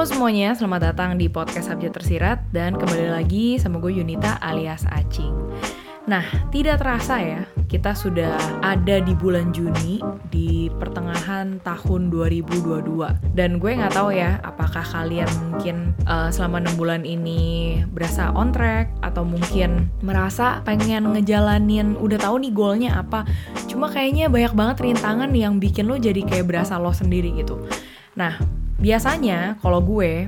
Halo 0.00 0.16
semuanya, 0.16 0.56
selamat 0.56 0.80
datang 0.80 1.20
di 1.20 1.28
podcast 1.28 1.68
Subjek 1.68 1.92
Tersirat 1.92 2.48
dan 2.56 2.72
kembali 2.72 3.12
lagi 3.20 3.60
sama 3.60 3.76
gue 3.84 4.00
Yunita 4.00 4.40
alias 4.40 4.88
Acing. 4.88 5.36
Nah, 6.08 6.24
tidak 6.48 6.80
terasa 6.80 7.20
ya, 7.20 7.44
kita 7.68 7.92
sudah 7.92 8.32
ada 8.64 8.96
di 9.04 9.12
bulan 9.12 9.52
Juni 9.52 10.00
di 10.32 10.72
pertengahan 10.80 11.60
tahun 11.60 12.08
2022. 12.08 13.36
Dan 13.36 13.60
gue 13.60 13.76
nggak 13.76 13.92
tahu 13.92 14.16
ya, 14.16 14.40
apakah 14.40 14.80
kalian 14.80 15.28
mungkin 15.52 15.92
uh, 16.08 16.32
selama 16.32 16.64
6 16.64 16.80
bulan 16.80 17.04
ini 17.04 17.84
berasa 17.92 18.32
on 18.32 18.56
track 18.56 18.88
atau 19.04 19.20
mungkin 19.20 19.92
merasa 20.00 20.64
pengen 20.64 21.12
ngejalanin 21.12 22.00
udah 22.00 22.16
tahu 22.16 22.40
nih 22.40 22.56
goalnya 22.56 23.04
apa. 23.04 23.28
Cuma 23.68 23.92
kayaknya 23.92 24.32
banyak 24.32 24.56
banget 24.56 24.76
rintangan 24.80 25.28
yang 25.36 25.60
bikin 25.60 25.92
lo 25.92 26.00
jadi 26.00 26.24
kayak 26.24 26.48
berasa 26.48 26.80
lo 26.80 26.88
sendiri 26.88 27.36
gitu. 27.36 27.60
Nah, 28.16 28.59
biasanya 28.80 29.60
kalau 29.60 29.84
gue, 29.84 30.26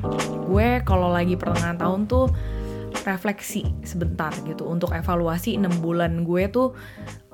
gue 0.48 0.68
kalau 0.84 1.08
lagi 1.08 1.34
pertengahan 1.34 1.80
tahun 1.80 2.04
tuh 2.06 2.28
refleksi 3.02 3.66
sebentar 3.82 4.30
gitu 4.46 4.68
untuk 4.68 4.94
evaluasi 4.94 5.58
6 5.58 5.82
bulan 5.82 6.22
gue 6.22 6.46
tuh 6.52 6.76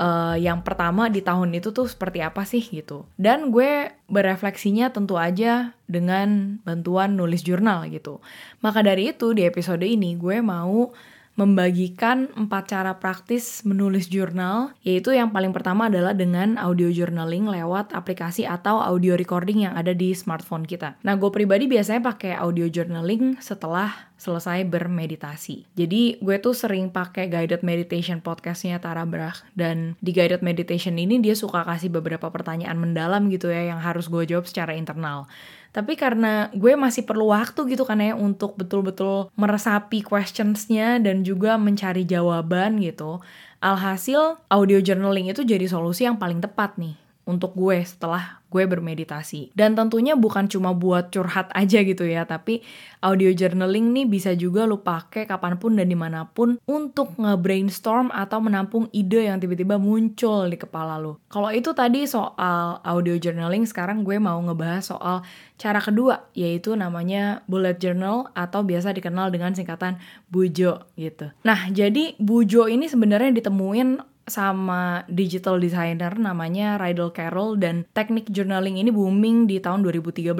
uh, 0.00 0.38
yang 0.38 0.64
pertama 0.64 1.12
di 1.12 1.20
tahun 1.20 1.52
itu 1.52 1.74
tuh 1.74 1.90
seperti 1.90 2.24
apa 2.24 2.46
sih 2.48 2.62
gitu. 2.62 3.04
Dan 3.20 3.52
gue 3.52 3.92
berefleksinya 4.08 4.94
tentu 4.94 5.20
aja 5.20 5.76
dengan 5.84 6.60
bantuan 6.64 7.18
nulis 7.18 7.44
jurnal 7.44 7.90
gitu. 7.92 8.22
Maka 8.64 8.80
dari 8.80 9.12
itu 9.12 9.36
di 9.36 9.44
episode 9.44 9.84
ini 9.84 10.16
gue 10.16 10.40
mau 10.40 10.94
membagikan 11.38 12.26
empat 12.34 12.74
cara 12.74 12.98
praktis 12.98 13.62
menulis 13.62 14.10
jurnal, 14.10 14.74
yaitu 14.82 15.14
yang 15.14 15.30
paling 15.30 15.54
pertama 15.54 15.86
adalah 15.86 16.10
dengan 16.10 16.58
audio 16.58 16.90
journaling 16.90 17.46
lewat 17.46 17.94
aplikasi 17.94 18.42
atau 18.42 18.82
audio 18.82 19.14
recording 19.14 19.70
yang 19.70 19.78
ada 19.78 19.94
di 19.94 20.10
smartphone 20.10 20.66
kita. 20.66 20.98
Nah, 21.06 21.14
gue 21.14 21.30
pribadi 21.30 21.70
biasanya 21.70 22.02
pakai 22.02 22.34
audio 22.34 22.66
journaling 22.66 23.38
setelah 23.38 24.07
selesai 24.18 24.66
bermeditasi. 24.66 25.78
Jadi 25.78 26.18
gue 26.18 26.36
tuh 26.42 26.52
sering 26.52 26.90
pakai 26.90 27.30
guided 27.30 27.62
meditation 27.62 28.18
podcastnya 28.18 28.82
Tara 28.82 29.06
Brach 29.06 29.46
dan 29.54 29.94
di 30.02 30.10
guided 30.10 30.42
meditation 30.42 30.98
ini 30.98 31.22
dia 31.22 31.38
suka 31.38 31.62
kasih 31.62 31.88
beberapa 31.94 32.26
pertanyaan 32.28 32.76
mendalam 32.76 33.30
gitu 33.30 33.48
ya 33.48 33.70
yang 33.70 33.78
harus 33.78 34.10
gue 34.10 34.26
jawab 34.26 34.44
secara 34.44 34.74
internal. 34.74 35.30
Tapi 35.70 35.94
karena 35.94 36.50
gue 36.50 36.74
masih 36.74 37.06
perlu 37.06 37.30
waktu 37.30 37.70
gitu 37.70 37.86
kan 37.86 38.02
ya 38.02 38.18
untuk 38.18 38.58
betul-betul 38.58 39.30
meresapi 39.38 40.02
questionsnya 40.02 40.98
dan 40.98 41.22
juga 41.22 41.54
mencari 41.54 42.02
jawaban 42.02 42.82
gitu. 42.82 43.22
Alhasil 43.62 44.42
audio 44.50 44.78
journaling 44.82 45.30
itu 45.30 45.46
jadi 45.46 45.66
solusi 45.70 46.06
yang 46.06 46.18
paling 46.18 46.42
tepat 46.42 46.74
nih 46.78 47.07
untuk 47.28 47.52
gue 47.52 47.84
setelah 47.84 48.40
gue 48.48 48.64
bermeditasi. 48.64 49.52
Dan 49.52 49.76
tentunya 49.76 50.16
bukan 50.16 50.48
cuma 50.48 50.72
buat 50.72 51.12
curhat 51.12 51.52
aja 51.52 51.84
gitu 51.84 52.08
ya, 52.08 52.24
tapi 52.24 52.64
audio 53.04 53.28
journaling 53.36 53.92
nih 53.92 54.08
bisa 54.08 54.32
juga 54.32 54.64
lo 54.64 54.80
pakai 54.80 55.28
kapan 55.28 55.60
pun 55.60 55.76
dan 55.76 55.92
di 55.92 55.94
mana 55.94 56.24
pun 56.32 56.56
untuk 56.64 57.12
nge-brainstorm 57.20 58.08
atau 58.08 58.40
menampung 58.40 58.88
ide 58.96 59.28
yang 59.28 59.36
tiba-tiba 59.36 59.76
muncul 59.76 60.48
di 60.48 60.56
kepala 60.56 60.96
lo. 60.96 61.20
Kalau 61.28 61.52
itu 61.52 61.76
tadi 61.76 62.08
soal 62.08 62.80
audio 62.80 63.20
journaling, 63.20 63.68
sekarang 63.68 64.00
gue 64.00 64.16
mau 64.16 64.40
ngebahas 64.40 64.96
soal 64.96 65.20
cara 65.60 65.84
kedua, 65.84 66.32
yaitu 66.32 66.72
namanya 66.72 67.44
bullet 67.44 67.76
journal 67.76 68.32
atau 68.32 68.64
biasa 68.64 68.96
dikenal 68.96 69.28
dengan 69.28 69.52
singkatan 69.52 70.00
bujo 70.32 70.88
gitu. 70.96 71.28
Nah, 71.44 71.68
jadi 71.68 72.16
bujo 72.16 72.64
ini 72.72 72.88
sebenarnya 72.88 73.36
ditemuin 73.36 74.17
sama 74.28 75.08
digital 75.08 75.60
designer 75.60 76.14
namanya 76.16 76.76
Rydell 76.76 77.12
Carroll 77.12 77.56
dan 77.56 77.88
teknik 77.96 78.28
journaling 78.28 78.76
ini 78.80 78.92
booming 78.92 79.48
di 79.48 79.58
tahun 79.58 79.84
2013 79.84 80.36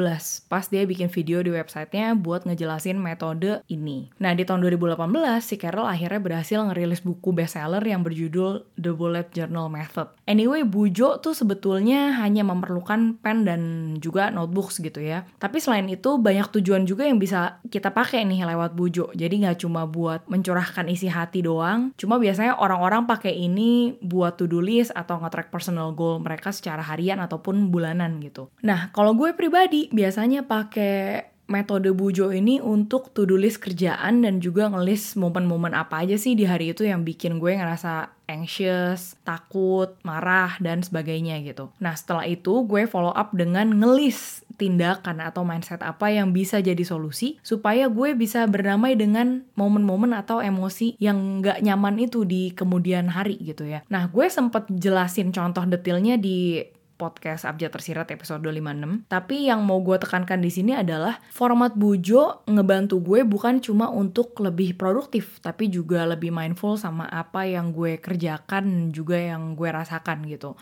pas 0.47 0.65
dia 0.69 0.85
bikin 0.85 1.09
video 1.09 1.41
di 1.41 1.51
websitenya 1.53 2.15
buat 2.17 2.45
ngejelasin 2.45 3.01
metode 3.01 3.65
ini. 3.73 4.13
Nah 4.21 4.37
di 4.37 4.45
tahun 4.45 4.65
2018 4.65 5.09
si 5.41 5.57
Carroll 5.57 5.89
akhirnya 5.89 6.21
berhasil 6.21 6.61
ngerilis 6.61 7.01
buku 7.01 7.33
bestseller 7.33 7.83
yang 7.83 8.05
berjudul 8.05 8.69
The 8.77 8.93
Bullet 8.93 9.33
Journal 9.33 9.73
Method. 9.73 10.13
Anyway 10.29 10.63
Bujo 10.69 11.19
tuh 11.25 11.33
sebetulnya 11.33 12.21
hanya 12.21 12.45
memerlukan 12.45 13.17
pen 13.25 13.49
dan 13.49 13.61
juga 14.03 14.29
notebooks 14.29 14.85
gitu 14.85 15.01
ya. 15.01 15.25
Tapi 15.41 15.63
selain 15.63 15.89
itu 15.89 16.21
banyak 16.21 16.53
tujuan 16.61 16.85
juga 16.85 17.09
yang 17.09 17.17
bisa 17.17 17.63
kita 17.73 17.95
pakai 17.95 18.29
nih 18.29 18.45
lewat 18.45 18.77
Bujo. 18.77 19.11
Jadi 19.17 19.45
nggak 19.45 19.65
cuma 19.65 19.89
buat 19.89 20.29
mencurahkan 20.29 20.87
isi 20.93 21.09
hati 21.09 21.41
doang. 21.41 21.97
Cuma 21.97 22.21
biasanya 22.21 22.61
orang-orang 22.61 23.09
pakai 23.09 23.33
ini 23.33 23.78
buat 24.01 24.39
to-do 24.39 24.59
list 24.63 24.91
atau 24.95 25.19
nge-track 25.21 25.53
personal 25.53 25.93
goal 25.93 26.23
mereka 26.23 26.55
secara 26.55 26.81
harian 26.83 27.19
ataupun 27.23 27.69
bulanan 27.69 28.19
gitu. 28.23 28.49
Nah, 28.65 28.91
kalau 28.91 29.15
gue 29.15 29.35
pribadi 29.35 29.91
biasanya 29.91 30.47
pakai 30.47 31.29
metode 31.49 31.89
Bujo 31.97 32.29
ini 32.29 32.61
untuk 32.61 33.11
to-do 33.17 33.41
list 33.41 33.65
kerjaan 33.65 34.21
dan 34.21 34.39
juga 34.39 34.69
ngelis 34.69 35.17
momen-momen 35.17 35.73
apa 35.73 36.05
aja 36.05 36.21
sih 36.21 36.37
di 36.37 36.45
hari 36.45 36.77
itu 36.77 36.85
yang 36.85 37.09
bikin 37.09 37.41
gue 37.41 37.57
ngerasa 37.57 38.13
anxious, 38.29 39.17
takut, 39.25 39.97
marah, 40.05 40.61
dan 40.61 40.85
sebagainya 40.85 41.41
gitu. 41.41 41.73
Nah, 41.81 41.97
setelah 41.97 42.29
itu 42.29 42.69
gue 42.69 42.85
follow 42.85 43.17
up 43.17 43.33
dengan 43.33 43.73
ngelis 43.81 44.45
tindakan 44.59 45.23
atau 45.23 45.47
mindset 45.47 45.81
apa 45.87 46.11
yang 46.11 46.35
bisa 46.35 46.59
jadi 46.59 46.83
solusi 46.83 47.39
supaya 47.47 47.87
gue 47.87 48.19
bisa 48.19 48.45
berdamai 48.51 48.99
dengan 48.99 49.47
momen-momen 49.55 50.11
atau 50.13 50.43
emosi 50.43 50.99
yang 50.99 51.41
gak 51.41 51.63
nyaman 51.63 52.03
itu 52.03 52.27
di 52.27 52.51
kemudian 52.53 53.09
hari 53.15 53.39
gitu 53.39 53.65
ya. 53.65 53.87
Nah, 53.87 54.11
gue 54.11 54.27
sempet 54.27 54.67
jelasin 54.69 55.31
contoh 55.31 55.63
detailnya 55.65 56.19
di 56.19 56.61
podcast 56.99 57.47
Abjad 57.47 57.71
Tersirat 57.79 58.11
episode 58.11 58.43
56. 58.43 59.07
Tapi 59.07 59.47
yang 59.47 59.63
mau 59.63 59.79
gue 59.79 59.97
tekankan 60.03 60.43
di 60.43 60.51
sini 60.51 60.75
adalah 60.75 61.23
format 61.31 61.79
Bujo 61.79 62.43
ngebantu 62.51 62.99
gue 62.99 63.23
bukan 63.23 63.63
cuma 63.63 63.87
untuk 63.89 64.35
lebih 64.43 64.75
produktif, 64.75 65.39
tapi 65.39 65.71
juga 65.71 66.03
lebih 66.05 66.35
mindful 66.35 66.75
sama 66.75 67.07
apa 67.07 67.47
yang 67.47 67.71
gue 67.71 68.03
kerjakan 68.03 68.91
juga 68.91 69.15
yang 69.17 69.55
gue 69.55 69.71
rasakan 69.71 70.27
gitu. 70.27 70.59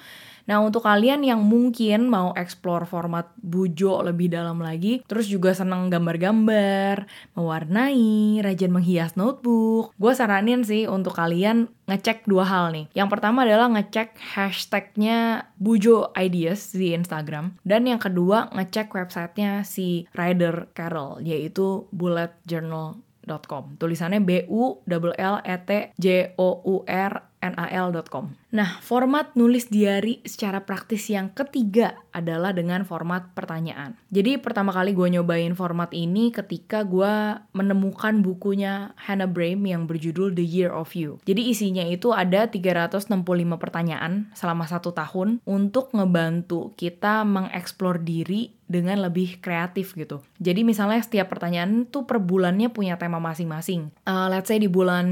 Nah, 0.47 0.63
untuk 0.63 0.87
kalian 0.87 1.27
yang 1.27 1.43
mungkin 1.43 2.07
mau 2.07 2.31
explore 2.39 2.87
format 2.87 3.35
bujo 3.43 4.03
lebih 4.07 4.31
dalam 4.31 4.63
lagi, 4.63 5.03
terus 5.11 5.27
juga 5.27 5.51
seneng 5.53 5.91
gambar-gambar, 5.91 7.07
mewarnai, 7.35 8.39
rajin 8.43 8.71
menghias 8.71 9.19
notebook, 9.19 9.91
gue 9.99 10.13
saranin 10.15 10.63
sih 10.63 10.87
untuk 10.87 11.19
kalian 11.19 11.67
ngecek 11.91 12.27
dua 12.31 12.47
hal 12.47 12.75
nih. 12.75 12.87
Yang 12.95 13.09
pertama 13.19 13.43
adalah 13.43 13.71
ngecek 13.75 14.19
hashtagnya 14.35 15.51
Bujo 15.59 16.15
Ideas 16.15 16.75
di 16.75 16.95
Instagram. 16.95 17.59
Dan 17.63 17.87
yang 17.91 17.99
kedua 18.03 18.51
ngecek 18.55 18.95
websitenya 18.95 19.67
si 19.67 20.07
Ryder 20.15 20.71
Carroll, 20.75 21.23
yaitu 21.23 21.87
bulletjournal.com. 21.91 23.79
Tulisannya 23.79 24.23
B 24.23 24.47
U 24.51 24.83
L 24.87 25.37
E 25.43 25.57
T 25.63 25.71
J 25.99 26.07
O 26.39 26.63
U 26.63 26.83
R 26.87 27.36
nal.com. 27.55 28.35
Nah, 28.57 28.81
format 28.81 29.37
nulis 29.37 29.69
diary 29.69 30.25
secara 30.25 30.65
praktis 30.65 31.13
yang 31.13 31.29
ketiga 31.37 32.01
adalah 32.17 32.57
dengan 32.57 32.89
format 32.89 33.37
pertanyaan. 33.37 34.01
Jadi 34.09 34.41
pertama 34.41 34.73
kali 34.73 34.97
gue 34.97 35.13
nyobain 35.13 35.53
format 35.53 35.93
ini 35.93 36.33
ketika 36.33 36.81
gue 36.89 37.37
menemukan 37.53 38.25
bukunya 38.25 38.97
Hannah 38.97 39.29
Brame 39.29 39.77
yang 39.77 39.85
berjudul 39.85 40.33
The 40.33 40.47
Year 40.47 40.73
of 40.73 40.97
You. 40.97 41.21
Jadi 41.29 41.53
isinya 41.53 41.85
itu 41.85 42.17
ada 42.17 42.49
365 42.49 43.13
pertanyaan 43.61 44.33
selama 44.33 44.65
satu 44.65 44.97
tahun 44.97 45.45
untuk 45.45 45.93
ngebantu 45.93 46.73
kita 46.81 47.29
mengeksplor 47.29 48.01
diri 48.01 48.57
dengan 48.67 48.99
lebih 48.99 49.39
kreatif 49.39 49.95
gitu. 49.95 50.23
Jadi 50.43 50.67
misalnya 50.67 50.99
setiap 50.99 51.31
pertanyaan 51.31 51.87
tuh 51.87 52.03
per 52.05 52.19
bulannya 52.19 52.71
punya 52.75 52.99
tema 52.99 53.23
masing-masing. 53.23 53.95
Uh, 54.03 54.27
let's 54.27 54.51
say 54.51 54.59
di 54.59 54.67
bulan 54.67 55.07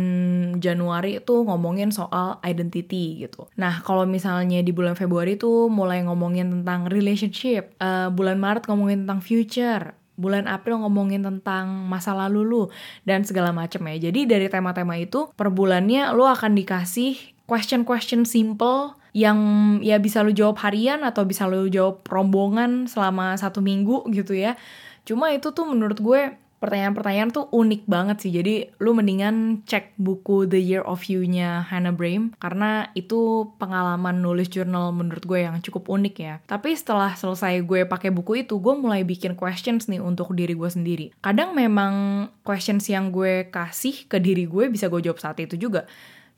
Januari 0.59 1.23
itu 1.23 1.35
ngomongin 1.47 1.95
soal 1.95 2.24
identity 2.45 3.25
gitu. 3.25 3.49
Nah 3.61 3.83
kalau 3.85 4.05
misalnya 4.09 4.61
di 4.61 4.73
bulan 4.73 4.97
Februari 4.97 5.37
tuh 5.37 5.69
mulai 5.69 6.05
ngomongin 6.05 6.61
tentang 6.61 6.89
relationship, 6.89 7.77
uh, 7.81 8.09
bulan 8.09 8.41
Maret 8.41 8.69
ngomongin 8.71 9.05
tentang 9.05 9.21
future, 9.21 9.95
bulan 10.15 10.47
April 10.47 10.83
ngomongin 10.83 11.27
tentang 11.27 11.91
masa 11.91 12.15
lalu 12.15 12.41
lu 12.47 12.63
dan 13.03 13.27
segala 13.27 13.51
macam 13.51 13.83
ya. 13.91 14.11
Jadi 14.11 14.27
dari 14.31 14.47
tema-tema 14.47 14.95
itu 14.99 15.31
per 15.35 15.51
bulannya 15.51 16.15
lu 16.15 16.25
akan 16.25 16.55
dikasih 16.55 17.35
question-question 17.45 18.25
simple 18.25 18.97
yang 19.15 19.39
ya 19.79 20.03
bisa 20.03 20.27
lu 20.27 20.35
jawab 20.35 20.59
harian 20.59 21.07
atau 21.07 21.23
bisa 21.23 21.47
lu 21.47 21.71
jawab 21.71 22.03
rombongan 22.11 22.91
selama 22.91 23.39
satu 23.39 23.63
minggu 23.63 24.07
gitu 24.11 24.35
ya. 24.35 24.59
Cuma 25.05 25.31
itu 25.31 25.53
tuh 25.53 25.69
menurut 25.69 26.01
gue 26.01 26.35
pertanyaan-pertanyaan 26.65 27.29
tuh 27.29 27.53
unik 27.53 27.85
banget 27.85 28.17
sih. 28.25 28.33
Jadi 28.33 28.73
lu 28.81 28.97
mendingan 28.97 29.61
cek 29.69 30.01
buku 30.01 30.49
The 30.49 30.57
Year 30.57 30.81
of 30.81 31.05
You-nya 31.05 31.69
Hannah 31.69 31.93
Brame 31.93 32.33
karena 32.41 32.89
itu 32.97 33.53
pengalaman 33.61 34.25
nulis 34.25 34.49
jurnal 34.49 34.97
menurut 34.97 35.29
gue 35.29 35.45
yang 35.45 35.61
cukup 35.61 35.93
unik 35.93 36.15
ya. 36.17 36.35
Tapi 36.49 36.73
setelah 36.73 37.13
selesai 37.13 37.61
gue 37.61 37.85
pakai 37.85 38.09
buku 38.09 38.49
itu, 38.49 38.57
gue 38.57 38.73
mulai 38.73 39.05
bikin 39.05 39.37
questions 39.37 39.93
nih 39.93 40.01
untuk 40.01 40.33
diri 40.33 40.57
gue 40.57 40.71
sendiri. 40.73 41.07
Kadang 41.21 41.53
memang 41.53 42.27
questions 42.41 42.89
yang 42.89 43.13
gue 43.13 43.53
kasih 43.53 44.09
ke 44.09 44.17
diri 44.17 44.49
gue 44.49 44.73
bisa 44.73 44.89
gue 44.89 45.05
jawab 45.05 45.21
saat 45.21 45.37
itu 45.45 45.61
juga 45.61 45.85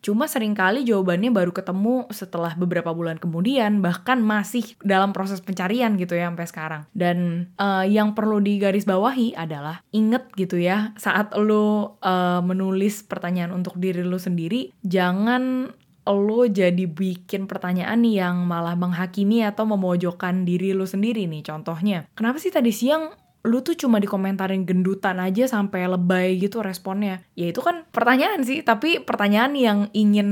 Cuma 0.05 0.31
sering 0.31 0.55
kali 0.55 0.87
jawabannya 0.87 1.35
baru 1.35 1.51
ketemu 1.51 2.07
setelah 2.15 2.55
beberapa 2.55 2.95
bulan 2.95 3.19
kemudian, 3.19 3.83
bahkan 3.83 4.23
masih 4.23 4.77
dalam 4.85 5.11
proses 5.11 5.43
pencarian 5.43 5.99
gitu 5.99 6.15
ya 6.15 6.31
sampai 6.31 6.47
sekarang. 6.47 6.83
Dan 6.95 7.51
uh, 7.59 7.83
yang 7.83 8.15
perlu 8.15 8.39
digarisbawahi 8.39 9.35
adalah 9.35 9.83
inget 9.91 10.31
gitu 10.39 10.63
ya, 10.63 10.95
saat 10.95 11.35
lo 11.35 11.99
uh, 12.01 12.41
menulis 12.45 13.03
pertanyaan 13.03 13.51
untuk 13.51 13.75
diri 13.83 14.07
lo 14.07 14.21
sendiri, 14.21 14.71
jangan 14.87 15.75
lo 16.07 16.47
jadi 16.47 16.87
bikin 16.87 17.51
pertanyaan 17.51 18.07
yang 18.07 18.47
malah 18.47 18.79
menghakimi 18.79 19.43
atau 19.43 19.67
memojokkan 19.67 20.47
diri 20.47 20.71
lo 20.71 20.87
sendiri 20.87 21.27
nih 21.27 21.43
contohnya. 21.43 22.07
Kenapa 22.15 22.39
sih 22.39 22.55
tadi 22.55 22.71
siang 22.71 23.11
lu 23.47 23.63
tuh 23.63 23.79
cuma 23.79 24.03
dikomentarin 24.03 24.67
gendutan 24.67 25.23
aja 25.23 25.47
sampai 25.47 25.87
lebay 25.87 26.37
gitu 26.43 26.61
responnya. 26.61 27.23
Ya 27.39 27.55
itu 27.55 27.63
kan 27.63 27.87
pertanyaan 27.95 28.43
sih, 28.43 28.67
tapi 28.67 28.99
pertanyaan 28.99 29.55
yang 29.55 29.79
ingin 29.95 30.29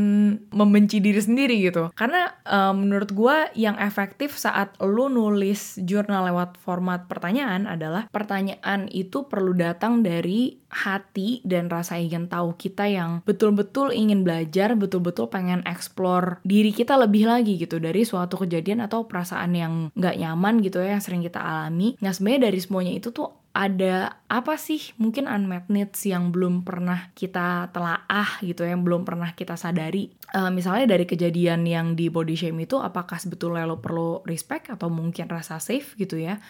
membenci 0.50 0.99
diri 0.99 1.22
sendiri 1.22 1.62
gitu. 1.62 1.94
Karena 1.94 2.34
uh, 2.43 2.75
menurut 2.75 3.14
gue 3.14 3.37
yang 3.55 3.78
efektif 3.78 4.34
saat 4.34 4.75
lu 4.82 5.06
nulis 5.06 5.78
jurnal 5.87 6.26
lewat 6.34 6.58
format 6.58 7.06
pertanyaan 7.06 7.70
adalah 7.70 8.11
pertanyaan 8.11 8.90
itu 8.90 9.31
perlu 9.31 9.55
datang 9.55 10.02
dari 10.02 10.63
hati 10.75 11.38
dan 11.47 11.71
rasa 11.71 12.03
ingin 12.03 12.26
tahu 12.26 12.59
kita 12.59 12.91
yang 12.91 13.23
betul-betul 13.23 13.94
ingin 13.94 14.26
belajar, 14.26 14.75
betul-betul 14.75 15.31
pengen 15.31 15.62
explore 15.62 16.43
diri 16.43 16.75
kita 16.75 16.99
lebih 16.99 17.31
lagi 17.31 17.55
gitu 17.55 17.79
dari 17.79 18.03
suatu 18.03 18.35
kejadian 18.43 18.82
atau 18.82 19.06
perasaan 19.06 19.55
yang 19.55 19.73
nggak 19.94 20.19
nyaman 20.19 20.59
gitu 20.67 20.82
ya 20.82 20.99
yang 20.99 21.05
sering 21.05 21.23
kita 21.23 21.38
alami. 21.38 21.94
Nah 22.03 22.11
sebenarnya 22.11 22.50
dari 22.50 22.59
semuanya 22.59 22.93
itu 22.99 23.15
tuh 23.15 23.31
ada 23.55 24.19
apa 24.26 24.59
sih? 24.59 24.91
Mungkin 24.99 25.31
unmet 25.31 25.71
needs 25.71 26.03
yang 26.11 26.35
belum 26.35 26.67
pernah 26.67 27.15
kita 27.15 27.71
telaah 27.71 28.43
gitu 28.43 28.67
yang 28.67 28.82
belum 28.82 29.06
pernah 29.06 29.31
kita 29.31 29.55
sadari. 29.55 30.11
Uh, 30.35 30.50
misalnya 30.50 30.91
dari 30.99 31.06
kejadian 31.06 31.62
yang 31.62 31.94
di 31.94 32.11
body 32.11 32.35
shame 32.35 32.67
itu 32.67 32.82
apakah 32.82 33.15
sebetulnya 33.23 33.62
lo 33.62 33.79
perlu 33.79 34.26
respect 34.26 34.75
atau 34.75 34.91
mungkin 34.91 35.31
rasa 35.31 35.62
safe 35.62 35.94
gitu 35.94 36.19
ya 36.19 36.43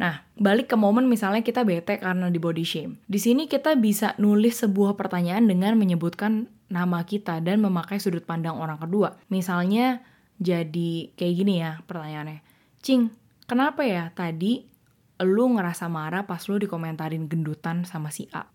Nah, 0.00 0.24
balik 0.40 0.72
ke 0.72 0.76
momen 0.76 1.06
misalnya 1.06 1.44
kita 1.44 1.62
bete 1.62 2.00
karena 2.00 2.32
di 2.32 2.40
body 2.40 2.64
shame. 2.64 2.98
Di 3.04 3.20
sini 3.20 3.46
kita 3.46 3.76
bisa 3.76 4.16
nulis 4.16 4.60
sebuah 4.64 4.96
pertanyaan 4.96 5.44
dengan 5.44 5.76
menyebutkan 5.76 6.48
nama 6.72 7.04
kita 7.04 7.44
dan 7.44 7.60
memakai 7.60 8.00
sudut 8.00 8.24
pandang 8.24 8.56
orang 8.56 8.80
kedua. 8.80 9.20
Misalnya 9.28 10.00
jadi 10.40 11.12
kayak 11.14 11.34
gini 11.36 11.54
ya 11.60 11.78
pertanyaannya. 11.84 12.40
Cing, 12.82 13.12
kenapa 13.44 13.84
ya 13.86 14.10
tadi 14.16 14.66
lu 15.22 15.54
ngerasa 15.54 15.86
marah 15.86 16.26
pas 16.26 16.42
lu 16.50 16.58
dikomentarin 16.58 17.30
gendutan 17.30 17.86
sama 17.86 18.10
si 18.10 18.26
A? 18.34 18.51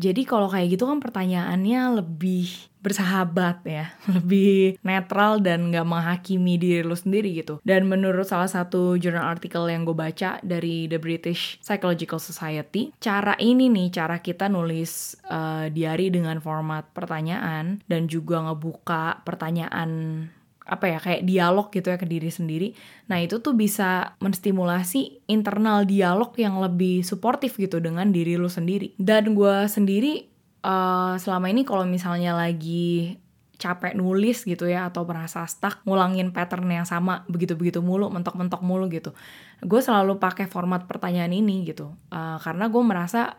Jadi 0.00 0.24
kalau 0.24 0.48
kayak 0.48 0.76
gitu 0.76 0.88
kan 0.88 0.98
pertanyaannya 0.98 2.02
lebih 2.02 2.48
bersahabat 2.82 3.62
ya, 3.62 3.94
lebih 4.16 4.76
netral 4.82 5.38
dan 5.38 5.70
gak 5.70 5.86
menghakimi 5.86 6.58
diri 6.58 6.82
lo 6.82 6.98
sendiri 6.98 7.30
gitu. 7.38 7.62
Dan 7.62 7.86
menurut 7.86 8.26
salah 8.26 8.50
satu 8.50 8.98
jurnal 8.98 9.30
artikel 9.30 9.70
yang 9.70 9.86
gue 9.86 9.94
baca 9.94 10.42
dari 10.42 10.90
The 10.90 10.98
British 10.98 11.62
Psychological 11.62 12.18
Society, 12.18 12.90
cara 12.98 13.38
ini 13.38 13.70
nih, 13.70 13.94
cara 13.94 14.18
kita 14.18 14.50
nulis 14.50 15.14
uh, 15.30 15.70
diary 15.70 16.10
dengan 16.10 16.42
format 16.42 16.90
pertanyaan 16.90 17.80
dan 17.86 18.10
juga 18.10 18.42
ngebuka 18.42 19.22
pertanyaan 19.22 20.26
apa 20.72 20.88
ya 20.88 20.98
kayak 20.98 21.28
dialog 21.28 21.68
gitu 21.68 21.92
ya 21.92 22.00
ke 22.00 22.08
diri 22.08 22.32
sendiri. 22.32 22.72
Nah 23.12 23.20
itu 23.20 23.44
tuh 23.44 23.52
bisa 23.52 24.16
menstimulasi 24.24 25.20
internal 25.28 25.84
dialog 25.84 26.32
yang 26.40 26.56
lebih 26.64 27.04
suportif 27.04 27.60
gitu 27.60 27.76
dengan 27.84 28.08
diri 28.08 28.40
lu 28.40 28.48
sendiri. 28.48 28.96
Dan 28.96 29.36
gue 29.36 29.68
sendiri 29.68 30.32
uh, 30.64 31.20
selama 31.20 31.52
ini 31.52 31.68
kalau 31.68 31.84
misalnya 31.84 32.32
lagi 32.32 33.20
capek 33.62 33.94
nulis 33.94 34.42
gitu 34.42 34.66
ya 34.66 34.90
atau 34.90 35.06
merasa 35.06 35.46
stuck 35.46 35.86
ngulangin 35.86 36.34
pattern 36.34 36.66
yang 36.66 36.82
sama 36.82 37.22
begitu-begitu 37.30 37.78
mulu 37.78 38.10
mentok-mentok 38.10 38.58
mulu 38.58 38.90
gitu 38.90 39.14
gue 39.62 39.78
selalu 39.78 40.18
pakai 40.18 40.50
format 40.50 40.90
pertanyaan 40.90 41.30
ini 41.30 41.62
gitu 41.62 41.94
uh, 42.10 42.42
karena 42.42 42.66
gue 42.66 42.82
merasa 42.82 43.38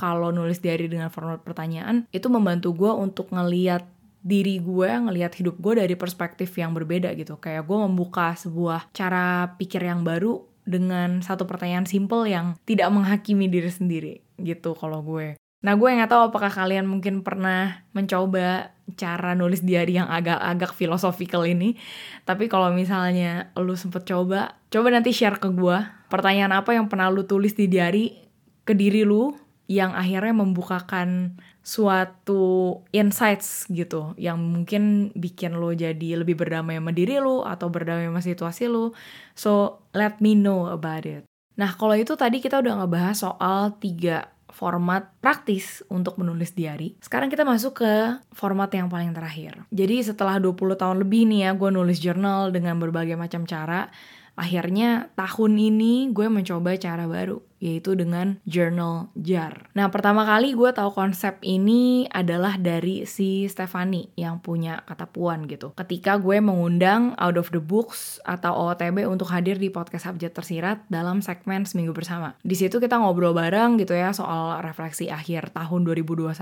kalau 0.00 0.32
nulis 0.32 0.64
diary 0.64 0.88
dengan 0.88 1.12
format 1.12 1.44
pertanyaan 1.44 2.08
itu 2.08 2.24
membantu 2.32 2.72
gue 2.72 2.88
untuk 2.88 3.28
ngeliat 3.36 3.84
diri 4.20 4.60
gue 4.60 4.88
ngelihat 4.88 5.32
hidup 5.36 5.56
gue 5.58 5.80
dari 5.80 5.94
perspektif 5.96 6.52
yang 6.56 6.76
berbeda 6.76 7.12
gitu. 7.16 7.40
Kayak 7.40 7.66
gue 7.68 7.78
membuka 7.80 8.36
sebuah 8.36 8.92
cara 8.92 9.56
pikir 9.56 9.84
yang 9.84 10.04
baru 10.04 10.44
dengan 10.64 11.24
satu 11.24 11.48
pertanyaan 11.48 11.88
simple 11.88 12.28
yang 12.28 12.54
tidak 12.68 12.92
menghakimi 12.92 13.48
diri 13.48 13.72
sendiri 13.72 14.14
gitu 14.38 14.76
kalau 14.76 15.00
gue. 15.00 15.40
Nah 15.60 15.76
gue 15.76 15.88
nggak 15.92 16.08
tahu 16.08 16.32
apakah 16.32 16.48
kalian 16.48 16.88
mungkin 16.88 17.20
pernah 17.20 17.84
mencoba 17.92 18.72
cara 18.96 19.36
nulis 19.36 19.60
diary 19.60 20.00
yang 20.00 20.08
agak-agak 20.08 20.72
filosofikal 20.72 21.44
ini. 21.44 21.76
Tapi 22.24 22.48
kalau 22.48 22.72
misalnya 22.72 23.52
lu 23.60 23.76
sempet 23.76 24.08
coba 24.08 24.56
coba 24.72 24.88
nanti 24.88 25.12
share 25.12 25.36
ke 25.36 25.52
gue 25.52 25.76
pertanyaan 26.08 26.56
apa 26.56 26.72
yang 26.72 26.88
pernah 26.88 27.12
lu 27.12 27.28
tulis 27.28 27.52
di 27.52 27.68
diary 27.68 28.16
ke 28.64 28.72
diri 28.72 29.04
lu 29.04 29.36
yang 29.70 29.94
akhirnya 29.94 30.34
membukakan 30.34 31.38
suatu 31.62 32.74
insights 32.90 33.70
gitu 33.70 34.18
yang 34.18 34.42
mungkin 34.42 35.14
bikin 35.14 35.54
lo 35.54 35.70
jadi 35.70 36.18
lebih 36.18 36.34
berdamai 36.34 36.82
sama 36.82 36.90
diri 36.90 37.22
lo 37.22 37.46
atau 37.46 37.70
berdamai 37.70 38.10
sama 38.10 38.18
situasi 38.18 38.66
lo. 38.66 38.98
So, 39.38 39.78
let 39.94 40.18
me 40.18 40.34
know 40.34 40.66
about 40.66 41.06
it. 41.06 41.22
Nah, 41.54 41.78
kalau 41.78 41.94
itu 41.94 42.18
tadi 42.18 42.42
kita 42.42 42.58
udah 42.58 42.82
ngebahas 42.82 43.14
soal 43.14 43.78
tiga 43.78 44.34
format 44.50 45.14
praktis 45.22 45.86
untuk 45.86 46.18
menulis 46.18 46.50
diary. 46.58 46.98
Sekarang 46.98 47.30
kita 47.30 47.46
masuk 47.46 47.86
ke 47.86 48.18
format 48.34 48.74
yang 48.74 48.90
paling 48.90 49.14
terakhir. 49.14 49.62
Jadi 49.70 50.02
setelah 50.02 50.42
20 50.42 50.74
tahun 50.74 50.98
lebih 51.06 51.30
nih 51.30 51.46
ya 51.46 51.50
gue 51.54 51.70
nulis 51.70 52.02
jurnal 52.02 52.50
dengan 52.50 52.82
berbagai 52.82 53.14
macam 53.14 53.46
cara, 53.46 53.86
akhirnya 54.34 55.14
tahun 55.14 55.54
ini 55.54 56.10
gue 56.10 56.26
mencoba 56.26 56.74
cara 56.74 57.06
baru 57.06 57.49
yaitu 57.60 57.92
dengan 57.94 58.40
journal 58.48 59.12
jar. 59.14 59.68
Nah, 59.76 59.92
pertama 59.92 60.24
kali 60.24 60.56
gue 60.56 60.72
tahu 60.72 60.90
konsep 60.96 61.38
ini 61.44 62.08
adalah 62.08 62.56
dari 62.56 63.04
si 63.04 63.46
Stefani 63.46 64.10
yang 64.16 64.40
punya 64.40 64.82
kata 64.88 65.06
puan 65.06 65.44
gitu. 65.46 65.76
Ketika 65.76 66.16
gue 66.16 66.40
mengundang 66.40 67.12
Out 67.20 67.36
of 67.36 67.52
the 67.52 67.60
Books 67.60 68.18
atau 68.24 68.66
OOTB 68.66 69.04
untuk 69.04 69.28
hadir 69.28 69.60
di 69.60 69.68
podcast 69.68 70.08
Abjad 70.08 70.32
Tersirat 70.32 70.88
dalam 70.88 71.20
segmen 71.20 71.68
Seminggu 71.68 71.92
Bersama. 71.92 72.34
Di 72.40 72.56
situ 72.56 72.80
kita 72.80 72.96
ngobrol 72.96 73.36
bareng 73.36 73.76
gitu 73.76 73.92
ya 73.92 74.16
soal 74.16 74.64
refleksi 74.64 75.12
akhir 75.12 75.52
tahun 75.52 75.84
2021 75.84 76.32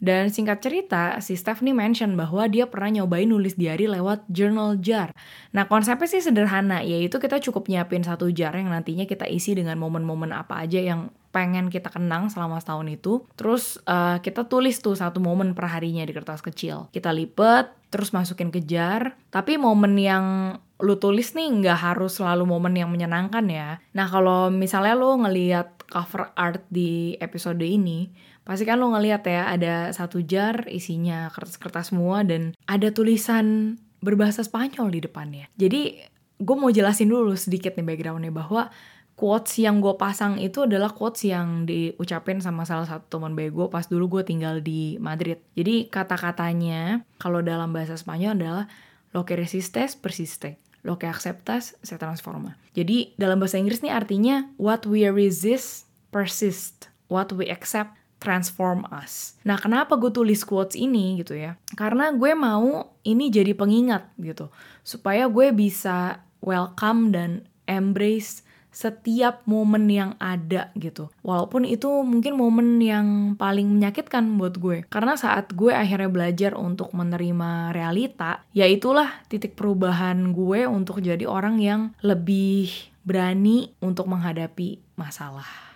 dan 0.00 0.32
singkat 0.32 0.58
cerita 0.64 1.20
si 1.20 1.36
Stephanie 1.36 1.76
mention 1.76 2.16
bahwa 2.16 2.48
dia 2.48 2.64
pernah 2.64 3.04
nyobain 3.04 3.28
nulis 3.28 3.60
diary 3.60 3.84
lewat 3.84 4.24
journal 4.32 4.80
jar. 4.80 5.12
Nah, 5.52 5.68
konsepnya 5.68 6.08
sih 6.08 6.24
sederhana 6.24 6.80
yaitu 6.80 7.20
kita 7.20 7.36
cukup 7.44 7.68
nyiapin 7.68 8.00
satu 8.00 8.32
jar 8.32 8.56
yang 8.56 8.72
nantinya 8.72 9.04
kita 9.04 9.28
isi 9.28 9.52
dengan 9.52 9.76
momen-momen 9.76 10.32
apa 10.32 10.61
aja 10.62 10.78
yang 10.78 11.10
pengen 11.32 11.72
kita 11.72 11.88
kenang 11.88 12.28
selama 12.28 12.60
setahun 12.60 12.86
itu. 12.92 13.24
Terus 13.34 13.80
uh, 13.88 14.20
kita 14.20 14.46
tulis 14.46 14.78
tuh 14.78 14.94
satu 14.94 15.18
momen 15.18 15.56
per 15.56 15.66
harinya 15.72 16.04
di 16.04 16.12
kertas 16.12 16.44
kecil. 16.44 16.92
Kita 16.92 17.10
lipet, 17.10 17.72
terus 17.88 18.12
masukin 18.12 18.52
ke 18.52 18.60
jar. 18.62 19.16
Tapi 19.32 19.56
momen 19.56 19.96
yang 19.96 20.56
lu 20.82 20.98
tulis 21.00 21.32
nih 21.32 21.48
nggak 21.48 21.78
harus 21.78 22.20
selalu 22.20 22.44
momen 22.44 22.76
yang 22.76 22.92
menyenangkan 22.92 23.48
ya. 23.48 23.80
Nah 23.96 24.06
kalau 24.06 24.52
misalnya 24.52 24.92
lu 24.92 25.24
ngeliat 25.24 25.88
cover 25.88 26.36
art 26.36 26.62
di 26.68 27.16
episode 27.22 27.64
ini, 27.64 28.12
pasti 28.44 28.68
kan 28.68 28.76
lu 28.82 28.92
ngeliat 28.92 29.24
ya 29.24 29.48
ada 29.48 29.88
satu 29.94 30.20
jar 30.20 30.68
isinya 30.68 31.32
kertas-kertas 31.32 31.94
semua 31.94 32.26
dan 32.26 32.52
ada 32.68 32.92
tulisan 32.92 33.78
berbahasa 34.02 34.42
Spanyol 34.42 34.90
di 34.90 35.00
depannya. 35.06 35.46
Jadi 35.54 36.02
gue 36.42 36.56
mau 36.58 36.74
jelasin 36.74 37.06
dulu 37.06 37.38
sedikit 37.38 37.78
nih 37.78 37.86
backgroundnya 37.86 38.34
bahwa 38.34 38.66
quotes 39.14 39.60
yang 39.60 39.78
gue 39.78 39.94
pasang 39.94 40.40
itu 40.40 40.64
adalah 40.64 40.90
quotes 40.90 41.28
yang 41.28 41.68
diucapin 41.68 42.42
sama 42.42 42.66
salah 42.66 42.88
satu 42.88 43.18
teman 43.18 43.36
baik 43.38 43.52
gue 43.54 43.66
pas 43.68 43.84
dulu 43.86 44.18
gue 44.18 44.22
tinggal 44.26 44.58
di 44.64 44.96
Madrid. 44.98 45.38
Jadi 45.54 45.86
kata-katanya 45.86 47.04
kalau 47.22 47.44
dalam 47.44 47.70
bahasa 47.70 47.94
Spanyol 47.94 48.38
adalah 48.40 48.64
lo 49.12 49.22
que 49.28 49.36
resistes 49.36 49.94
persiste, 49.94 50.56
lo 50.82 50.96
que 50.96 51.06
aceptas 51.06 51.76
se 51.84 51.94
transforma. 52.00 52.56
Jadi 52.72 53.14
dalam 53.20 53.38
bahasa 53.38 53.60
Inggris 53.60 53.84
nih 53.84 53.92
artinya 53.92 54.48
what 54.56 54.88
we 54.88 55.04
resist 55.06 55.86
persist, 56.10 56.88
what 57.12 57.30
we 57.32 57.48
accept 57.52 57.96
transform 58.22 58.86
us. 58.94 59.34
Nah, 59.42 59.58
kenapa 59.58 59.98
gue 59.98 60.14
tulis 60.14 60.46
quotes 60.46 60.78
ini 60.78 61.18
gitu 61.18 61.34
ya? 61.34 61.58
Karena 61.74 62.14
gue 62.14 62.32
mau 62.38 62.94
ini 63.02 63.26
jadi 63.34 63.50
pengingat 63.50 64.14
gitu, 64.22 64.46
supaya 64.86 65.26
gue 65.26 65.50
bisa 65.50 66.22
welcome 66.38 67.10
dan 67.10 67.42
embrace 67.66 68.46
setiap 68.72 69.44
momen 69.44 69.86
yang 69.86 70.16
ada 70.16 70.72
gitu. 70.74 71.12
Walaupun 71.22 71.68
itu 71.68 71.88
mungkin 72.02 72.34
momen 72.34 72.80
yang 72.80 73.36
paling 73.36 73.68
menyakitkan 73.68 74.24
buat 74.40 74.56
gue. 74.58 74.88
Karena 74.88 75.14
saat 75.14 75.52
gue 75.52 75.70
akhirnya 75.70 76.08
belajar 76.08 76.52
untuk 76.56 76.90
menerima 76.96 77.76
realita, 77.76 78.42
ya 78.56 78.64
itulah 78.64 79.22
titik 79.28 79.54
perubahan 79.54 80.32
gue 80.32 80.64
untuk 80.64 81.04
jadi 81.04 81.28
orang 81.28 81.60
yang 81.60 81.80
lebih 82.00 82.72
berani 83.04 83.76
untuk 83.84 84.08
menghadapi 84.08 84.80
masalah. 84.96 85.71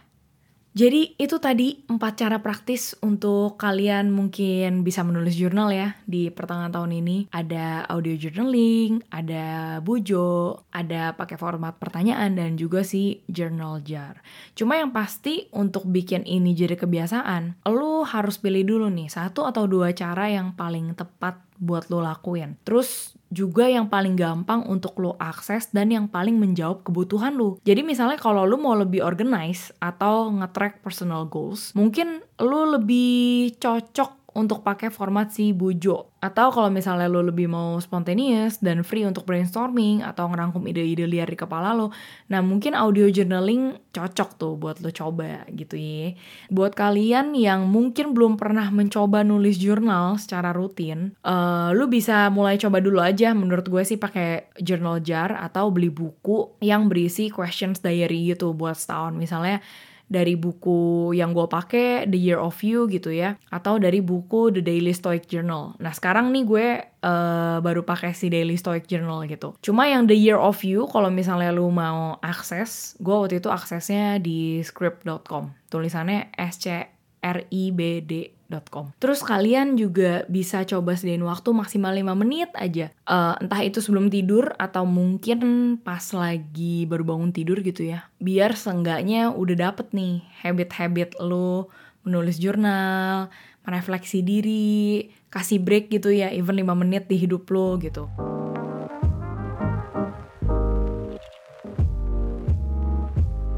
Jadi 0.76 1.16
itu 1.16 1.40
tadi 1.40 1.88
empat 1.88 2.21
cara 2.21 2.45
praktis 2.45 2.92
untuk 3.00 3.56
kalian 3.56 4.12
mungkin 4.12 4.85
bisa 4.85 5.00
menulis 5.00 5.33
jurnal 5.33 5.73
ya 5.73 5.97
di 6.04 6.28
pertengahan 6.28 6.68
tahun 6.68 7.00
ini. 7.00 7.33
Ada 7.33 7.88
audio 7.88 8.12
journaling, 8.12 9.00
ada 9.09 9.80
bujo, 9.80 10.68
ada 10.68 11.16
pakai 11.16 11.40
format 11.40 11.80
pertanyaan 11.80 12.37
dan 12.37 12.61
juga 12.61 12.85
si 12.85 13.25
journal 13.25 13.80
jar. 13.88 14.21
Cuma 14.52 14.76
yang 14.76 14.92
pasti 14.92 15.49
untuk 15.56 15.88
bikin 15.88 16.28
ini 16.28 16.52
jadi 16.52 16.76
kebiasaan, 16.76 17.64
lu 17.73 18.04
harus 18.04 18.37
pilih 18.37 18.68
dulu 18.68 18.92
nih 18.92 19.09
satu 19.09 19.49
atau 19.49 19.64
dua 19.64 19.97
cara 19.97 20.28
yang 20.28 20.52
paling 20.52 20.92
tepat 20.92 21.45
buat 21.58 21.88
lo 21.88 22.04
lakuin. 22.04 22.56
Terus 22.62 23.16
juga 23.30 23.66
yang 23.66 23.90
paling 23.90 24.14
gampang 24.14 24.62
untuk 24.70 24.96
lo 25.02 25.18
akses 25.18 25.70
dan 25.75 25.90
yang 25.90 26.06
paling 26.06 26.38
menjawab 26.38 26.86
kebutuhan 26.86 27.34
lo. 27.34 27.58
Jadi 27.66 27.82
misalnya 27.82 28.18
kalau 28.20 28.46
lo 28.46 28.56
mau 28.56 28.78
lebih 28.78 29.02
organize 29.02 29.75
atau 29.82 30.30
nge-track 30.30 30.84
personal 30.84 31.26
goals, 31.26 31.75
mungkin 31.75 32.22
lo 32.38 32.78
lebih 32.78 33.56
cocok 33.58 34.25
untuk 34.36 34.60
pakai 34.60 34.92
format 34.92 35.32
si 35.32 35.56
Bujo. 35.56 36.12
Atau 36.20 36.52
kalau 36.52 36.68
misalnya 36.68 37.08
lo 37.08 37.24
lebih 37.24 37.48
mau 37.48 37.80
spontaneous 37.80 38.60
dan 38.60 38.84
free 38.84 39.08
untuk 39.08 39.24
brainstorming 39.24 40.04
atau 40.04 40.28
ngerangkum 40.28 40.60
ide-ide 40.68 41.08
liar 41.08 41.24
di 41.24 41.40
kepala 41.40 41.72
lo, 41.72 41.88
nah 42.28 42.44
mungkin 42.44 42.76
audio 42.76 43.08
journaling 43.08 43.80
cocok 43.96 44.30
tuh 44.36 44.52
buat 44.60 44.84
lo 44.84 44.92
coba 44.92 45.48
gitu 45.56 45.80
ya. 45.80 46.12
Buat 46.52 46.76
kalian 46.76 47.32
yang 47.32 47.64
mungkin 47.64 48.12
belum 48.12 48.36
pernah 48.36 48.68
mencoba 48.68 49.24
nulis 49.24 49.56
jurnal 49.56 50.20
secara 50.20 50.52
rutin, 50.52 51.16
uh, 51.24 51.72
lo 51.72 51.88
bisa 51.88 52.28
mulai 52.28 52.60
coba 52.60 52.84
dulu 52.84 53.00
aja 53.00 53.32
menurut 53.32 53.64
gue 53.64 53.82
sih 53.88 53.96
pakai 53.96 54.52
journal 54.60 55.00
jar 55.00 55.32
atau 55.32 55.72
beli 55.72 55.88
buku 55.88 56.60
yang 56.60 56.92
berisi 56.92 57.32
questions 57.32 57.80
diary 57.80 58.36
gitu 58.36 58.52
buat 58.52 58.76
setahun. 58.76 59.16
Misalnya 59.16 59.64
dari 60.06 60.38
buku 60.38 61.10
yang 61.18 61.34
gue 61.34 61.46
pakai 61.50 62.06
The 62.06 62.18
Year 62.18 62.38
of 62.38 62.62
You 62.62 62.86
gitu 62.86 63.10
ya 63.10 63.34
atau 63.50 63.82
dari 63.82 63.98
buku 63.98 64.54
The 64.54 64.62
Daily 64.62 64.94
Stoic 64.94 65.26
Journal. 65.26 65.75
Nah 65.82 65.90
sekarang 65.90 66.30
nih 66.30 66.44
gue 66.46 66.66
uh, 67.02 67.58
baru 67.58 67.82
pakai 67.82 68.14
si 68.14 68.30
Daily 68.30 68.54
Stoic 68.54 68.86
Journal 68.86 69.26
gitu. 69.26 69.58
Cuma 69.62 69.90
yang 69.90 70.06
The 70.06 70.14
Year 70.14 70.38
of 70.38 70.62
You 70.62 70.86
kalau 70.86 71.10
misalnya 71.10 71.50
lu 71.50 71.66
mau 71.75 72.22
akses, 72.22 72.94
gue 73.02 73.14
waktu 73.14 73.42
itu 73.42 73.50
aksesnya 73.50 74.22
di 74.22 74.62
script.com. 74.62 75.50
Tulisannya 75.66 76.30
S 76.38 76.62
C 76.62 76.86
R 77.26 77.38
I 77.50 77.64
B 77.75 77.80
D 78.06 78.35
Com. 78.70 78.94
Terus 79.02 79.26
kalian 79.26 79.74
juga 79.74 80.22
bisa 80.30 80.62
coba 80.62 80.94
sediain 80.94 81.22
waktu 81.26 81.50
maksimal 81.50 81.90
5 81.90 82.14
menit 82.14 82.50
aja. 82.54 82.94
Uh, 83.02 83.34
entah 83.42 83.58
itu 83.62 83.82
sebelum 83.82 84.06
tidur 84.06 84.54
atau 84.54 84.86
mungkin 84.86 85.74
pas 85.82 86.02
lagi 86.14 86.86
baru 86.86 87.02
bangun 87.02 87.34
tidur 87.34 87.58
gitu 87.60 87.82
ya. 87.82 88.06
Biar 88.22 88.54
seenggaknya 88.54 89.34
udah 89.34 89.70
dapet 89.70 89.90
nih 89.90 90.22
habit-habit 90.46 91.18
lo 91.18 91.68
menulis 92.06 92.38
jurnal, 92.38 93.34
merefleksi 93.66 94.22
diri, 94.22 95.10
kasih 95.26 95.58
break 95.58 95.90
gitu 95.90 96.14
ya, 96.14 96.30
even 96.30 96.54
5 96.54 96.70
menit 96.78 97.10
di 97.10 97.18
hidup 97.18 97.50
lo 97.50 97.74
gitu. 97.82 98.06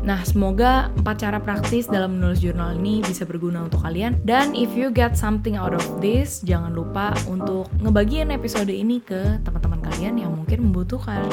Nah, 0.08 0.24
semoga 0.24 0.88
empat 0.96 1.20
cara 1.20 1.36
praktis 1.36 1.84
dalam 1.84 2.16
menulis 2.16 2.40
jurnal 2.40 2.80
ini 2.80 3.04
bisa 3.04 3.28
berguna 3.28 3.68
untuk 3.68 3.84
kalian. 3.84 4.16
Dan 4.24 4.56
if 4.56 4.72
you 4.72 4.88
get 4.88 5.20
something 5.20 5.60
out 5.60 5.76
of 5.76 5.84
this, 6.00 6.40
jangan 6.40 6.72
lupa 6.72 7.12
untuk 7.28 7.68
ngebagiin 7.84 8.32
episode 8.32 8.72
ini 8.72 9.04
ke 9.04 9.36
teman-teman 9.44 9.84
kalian 9.84 10.16
yang 10.16 10.32
mungkin 10.32 10.72
membutuhkan. 10.72 11.28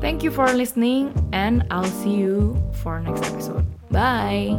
Thank 0.00 0.24
you 0.24 0.32
for 0.32 0.48
listening 0.56 1.12
and 1.36 1.68
I'll 1.68 1.92
see 2.00 2.16
you 2.16 2.56
for 2.80 2.96
next 2.96 3.28
episode. 3.28 3.68
Bye. 3.92 4.56